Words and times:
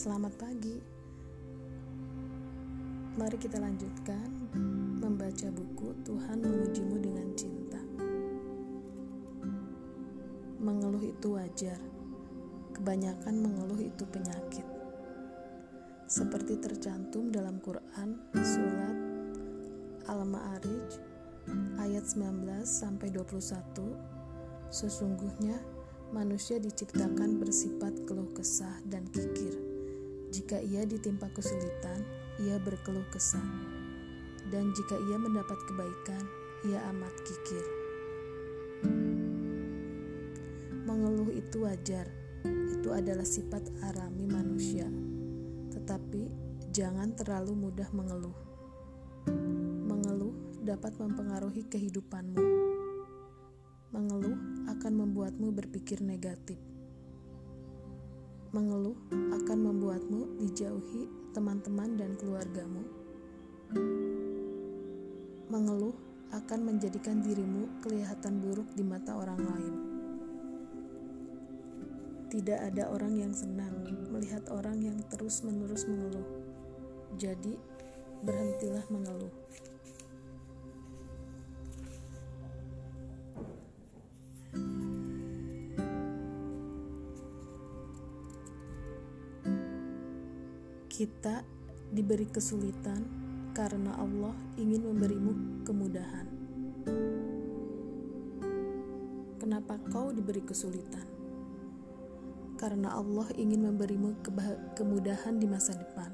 Selamat 0.00 0.32
pagi. 0.40 0.80
Mari 3.20 3.36
kita 3.36 3.60
lanjutkan 3.60 4.48
membaca 4.96 5.52
buku 5.52 5.92
Tuhan 6.08 6.40
mengujimu 6.40 6.96
dengan 7.04 7.28
cinta. 7.36 7.76
Mengeluh 10.56 11.04
itu 11.04 11.36
wajar. 11.36 11.76
Kebanyakan 12.72 13.44
mengeluh 13.44 13.76
itu 13.76 14.00
penyakit. 14.08 14.64
Seperti 16.08 16.56
tercantum 16.56 17.28
dalam 17.28 17.60
Quran 17.60 18.24
surat 18.40 18.96
Al-Ma'arij 20.08 20.96
ayat 21.76 22.08
19 22.08 22.48
sampai 22.64 23.12
21 23.12 23.36
sesungguhnya 24.72 25.60
manusia 26.16 26.56
diciptakan 26.56 27.36
bersifat 27.36 27.92
keluh 28.08 28.32
kesah 28.32 28.80
dan 28.88 29.04
kikir 29.12 29.59
jika 30.50 30.66
ia 30.66 30.82
ditimpa 30.82 31.30
kesulitan, 31.30 32.02
ia 32.42 32.58
berkeluh 32.58 33.06
kesah. 33.14 33.46
Dan 34.50 34.74
jika 34.74 34.98
ia 34.98 35.14
mendapat 35.14 35.54
kebaikan, 35.62 36.26
ia 36.66 36.82
amat 36.90 37.14
kikir. 37.22 37.62
Mengeluh 40.90 41.30
itu 41.30 41.62
wajar, 41.62 42.10
itu 42.66 42.90
adalah 42.90 43.22
sifat 43.22 43.62
alami 43.86 44.26
manusia. 44.26 44.90
Tetapi 45.70 46.34
jangan 46.74 47.14
terlalu 47.14 47.54
mudah 47.70 47.86
mengeluh. 47.94 48.34
Mengeluh 49.86 50.34
dapat 50.66 50.98
mempengaruhi 50.98 51.62
kehidupanmu. 51.70 52.42
Mengeluh 53.94 54.66
akan 54.66 54.92
membuatmu 54.98 55.54
berpikir 55.54 56.02
negatif 56.02 56.58
mengeluh 58.50 58.98
akan 59.14 59.58
membuatmu 59.62 60.42
dijauhi 60.42 61.06
teman-teman 61.30 61.94
dan 61.94 62.18
keluargamu. 62.18 62.82
Mengeluh 65.46 65.94
akan 66.34 66.60
menjadikan 66.66 67.22
dirimu 67.22 67.70
kelihatan 67.78 68.42
buruk 68.42 68.66
di 68.74 68.82
mata 68.82 69.14
orang 69.14 69.38
lain. 69.38 69.74
Tidak 72.30 72.58
ada 72.58 72.90
orang 72.90 73.18
yang 73.18 73.30
senang 73.30 73.86
melihat 74.10 74.42
orang 74.50 74.82
yang 74.82 74.98
terus-menerus 75.10 75.86
mengeluh. 75.86 76.26
Jadi, 77.18 77.54
berhentilah 78.26 78.86
mengeluh. 78.90 79.34
Kita 91.00 91.40
diberi 91.88 92.28
kesulitan 92.28 93.00
karena 93.56 93.96
Allah 93.96 94.36
ingin 94.60 94.84
memberimu 94.84 95.64
kemudahan. 95.64 96.28
Kenapa 99.40 99.80
kau 99.88 100.12
diberi 100.12 100.44
kesulitan? 100.44 101.08
Karena 102.60 102.92
Allah 102.92 103.24
ingin 103.32 103.64
memberimu 103.64 104.20
kemudahan 104.76 105.40
di 105.40 105.48
masa 105.48 105.72
depan. 105.72 106.12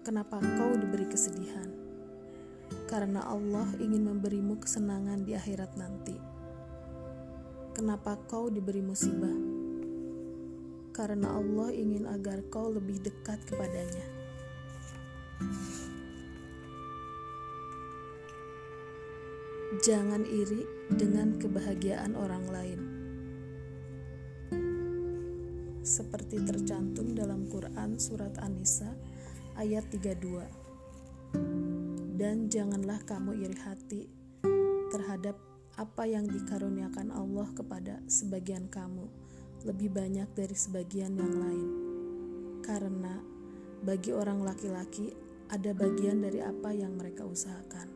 Kenapa 0.00 0.40
kau 0.40 0.72
diberi 0.72 1.04
kesedihan? 1.04 1.68
Karena 2.88 3.28
Allah 3.28 3.68
ingin 3.76 4.08
memberimu 4.08 4.56
kesenangan 4.56 5.20
di 5.20 5.36
akhirat 5.36 5.76
nanti. 5.76 6.16
Kenapa 7.76 8.16
kau 8.24 8.48
diberi 8.48 8.80
musibah? 8.80 9.53
Karena 10.94 11.34
Allah 11.34 11.74
ingin 11.74 12.06
agar 12.06 12.38
kau 12.54 12.70
lebih 12.70 13.02
dekat 13.02 13.42
kepadanya. 13.50 14.06
Jangan 19.82 20.22
iri 20.22 20.62
dengan 20.86 21.34
kebahagiaan 21.34 22.14
orang 22.14 22.46
lain. 22.46 22.80
Seperti 25.82 26.46
tercantum 26.46 27.10
dalam 27.12 27.50
Quran 27.50 27.98
surat 27.98 28.38
An-Nisa 28.38 28.94
ayat 29.58 29.90
32. 29.90 32.14
Dan 32.14 32.46
janganlah 32.46 33.02
kamu 33.02 33.42
iri 33.42 33.58
hati 33.58 34.06
terhadap 34.94 35.34
apa 35.74 36.06
yang 36.06 36.30
dikaruniakan 36.30 37.10
Allah 37.10 37.50
kepada 37.50 37.98
sebagian 38.06 38.70
kamu 38.70 39.23
lebih 39.64 39.90
banyak 39.96 40.28
dari 40.36 40.52
sebagian 40.52 41.16
yang 41.16 41.34
lain, 41.40 41.68
karena 42.60 43.20
bagi 43.80 44.12
orang 44.12 44.44
laki-laki 44.44 45.16
ada 45.48 45.72
bagian 45.72 46.20
dari 46.20 46.44
apa 46.44 46.72
yang 46.72 46.96
mereka 47.00 47.24
usahakan, 47.24 47.88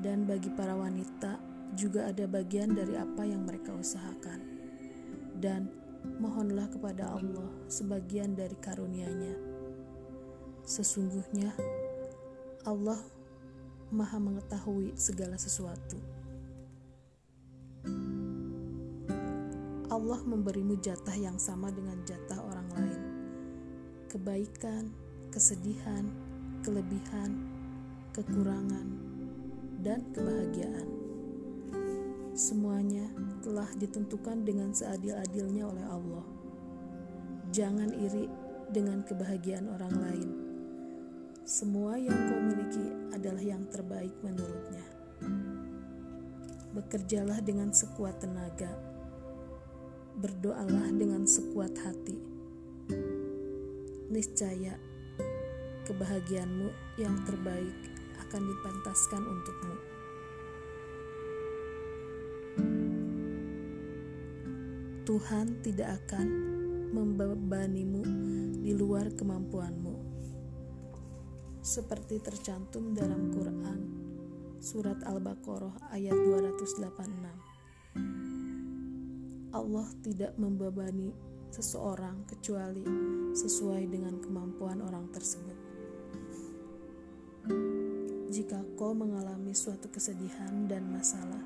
dan 0.00 0.24
bagi 0.24 0.48
para 0.52 0.72
wanita 0.72 1.36
juga 1.76 2.08
ada 2.08 2.24
bagian 2.24 2.72
dari 2.72 2.96
apa 2.96 3.20
yang 3.28 3.44
mereka 3.44 3.76
usahakan, 3.76 4.40
dan 5.36 5.68
mohonlah 6.16 6.72
kepada 6.72 7.12
Allah 7.12 7.52
sebagian 7.68 8.32
dari 8.32 8.56
karunia-Nya. 8.56 9.36
Sesungguhnya 10.64 11.52
Allah 12.64 13.00
Maha 13.92 14.20
Mengetahui 14.20 14.96
segala 14.96 15.36
sesuatu. 15.40 16.17
Allah 19.98 20.22
memberimu 20.22 20.78
jatah 20.78 21.18
yang 21.18 21.42
sama 21.42 21.74
dengan 21.74 21.98
jatah 22.06 22.38
orang 22.38 22.70
lain. 22.70 23.02
Kebaikan, 24.06 24.94
kesedihan, 25.34 26.06
kelebihan, 26.62 27.34
kekurangan, 28.14 28.86
dan 29.82 30.06
kebahagiaan. 30.14 30.86
Semuanya 32.30 33.10
telah 33.42 33.66
ditentukan 33.74 34.46
dengan 34.46 34.70
seadil-adilnya 34.70 35.66
oleh 35.66 35.86
Allah. 35.90 36.26
Jangan 37.50 37.90
iri 37.98 38.30
dengan 38.70 39.02
kebahagiaan 39.02 39.66
orang 39.66 39.94
lain. 39.98 40.30
Semua 41.42 41.98
yang 41.98 42.14
kau 42.30 42.38
miliki 42.38 42.86
adalah 43.10 43.42
yang 43.42 43.66
terbaik 43.66 44.14
menurutnya. 44.22 44.86
Bekerjalah 46.70 47.42
dengan 47.42 47.74
sekuat 47.74 48.22
tenaga 48.22 48.97
berdoalah 50.18 50.90
dengan 50.90 51.22
sekuat 51.22 51.78
hati. 51.78 52.18
Niscaya 54.10 54.74
kebahagiaanmu 55.86 56.98
yang 56.98 57.14
terbaik 57.22 57.78
akan 58.26 58.42
dipantaskan 58.42 59.22
untukmu. 59.22 59.76
Tuhan 65.06 65.46
tidak 65.64 66.04
akan 66.04 66.26
membebanimu 66.92 68.02
di 68.60 68.76
luar 68.76 69.08
kemampuanmu. 69.14 69.96
Seperti 71.62 72.20
tercantum 72.20 72.92
dalam 72.92 73.32
Quran 73.32 73.80
surat 74.58 74.98
Al-Baqarah 75.06 75.94
ayat 75.94 76.12
286. 76.12 77.47
Allah 79.48 79.88
tidak 80.04 80.36
membebani 80.36 81.08
seseorang 81.48 82.28
kecuali 82.28 82.84
sesuai 83.32 83.88
dengan 83.88 84.20
kemampuan 84.20 84.84
orang 84.84 85.08
tersebut. 85.08 85.56
Jika 88.28 88.60
kau 88.76 88.92
mengalami 88.92 89.56
suatu 89.56 89.88
kesedihan 89.88 90.68
dan 90.68 90.84
masalah 90.92 91.40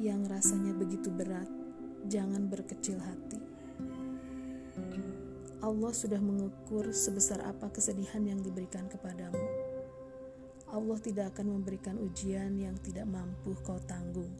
yang 0.00 0.24
rasanya 0.24 0.72
begitu 0.72 1.12
berat, 1.12 1.52
jangan 2.08 2.48
berkecil 2.48 2.96
hati. 2.96 3.36
Allah 5.60 5.92
sudah 5.92 6.16
mengukur 6.16 6.96
sebesar 6.96 7.44
apa 7.44 7.68
kesedihan 7.68 8.24
yang 8.24 8.40
diberikan 8.40 8.88
kepadamu. 8.88 9.44
Allah 10.72 10.96
tidak 10.96 11.36
akan 11.36 11.60
memberikan 11.60 12.00
ujian 12.00 12.56
yang 12.56 12.72
tidak 12.80 13.04
mampu 13.04 13.52
kau 13.60 13.76
tanggung 13.84 14.32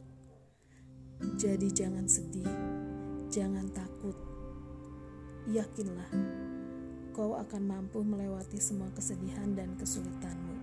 jadi 1.41 1.73
jangan 1.73 2.05
sedih, 2.05 2.45
jangan 3.33 3.65
takut. 3.73 4.13
Yakinlah, 5.49 6.13
kau 7.17 7.33
akan 7.33 7.65
mampu 7.65 8.05
melewati 8.05 8.61
semua 8.61 8.93
kesedihan 8.93 9.49
dan 9.57 9.73
kesulitanmu. 9.73 10.57